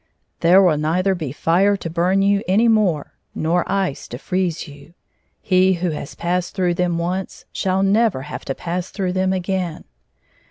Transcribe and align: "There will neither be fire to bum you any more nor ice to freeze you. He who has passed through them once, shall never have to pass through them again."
"There 0.41 0.63
will 0.63 0.77
neither 0.79 1.13
be 1.13 1.31
fire 1.31 1.77
to 1.77 1.87
bum 1.87 2.23
you 2.23 2.41
any 2.47 2.67
more 2.67 3.13
nor 3.35 3.71
ice 3.71 4.07
to 4.07 4.17
freeze 4.17 4.67
you. 4.67 4.95
He 5.43 5.73
who 5.73 5.91
has 5.91 6.15
passed 6.15 6.55
through 6.55 6.73
them 6.73 6.97
once, 6.97 7.45
shall 7.53 7.83
never 7.83 8.23
have 8.23 8.43
to 8.45 8.55
pass 8.55 8.89
through 8.89 9.13
them 9.13 9.31
again." 9.31 9.83